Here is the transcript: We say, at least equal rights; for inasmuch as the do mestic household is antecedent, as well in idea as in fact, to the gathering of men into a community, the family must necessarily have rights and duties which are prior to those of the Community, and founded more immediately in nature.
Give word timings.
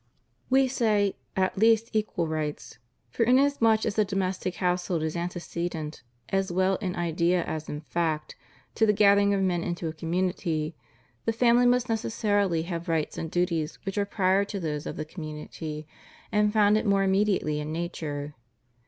We 0.49 0.67
say, 0.67 1.15
at 1.35 1.59
least 1.59 1.91
equal 1.93 2.25
rights; 2.27 2.79
for 3.11 3.21
inasmuch 3.23 3.85
as 3.85 3.93
the 3.93 4.03
do 4.03 4.15
mestic 4.15 4.55
household 4.55 5.03
is 5.03 5.15
antecedent, 5.15 6.01
as 6.29 6.51
well 6.51 6.77
in 6.77 6.95
idea 6.95 7.43
as 7.43 7.69
in 7.69 7.81
fact, 7.81 8.35
to 8.73 8.87
the 8.87 8.93
gathering 8.93 9.31
of 9.35 9.43
men 9.43 9.63
into 9.63 9.87
a 9.87 9.93
community, 9.93 10.75
the 11.25 11.33
family 11.33 11.67
must 11.67 11.87
necessarily 11.87 12.63
have 12.63 12.89
rights 12.89 13.19
and 13.19 13.29
duties 13.29 13.75
which 13.83 13.99
are 13.99 14.05
prior 14.07 14.43
to 14.43 14.59
those 14.59 14.87
of 14.87 14.95
the 14.95 15.05
Community, 15.05 15.85
and 16.31 16.51
founded 16.51 16.87
more 16.87 17.03
immediately 17.03 17.59
in 17.59 17.71
nature. 17.71 18.33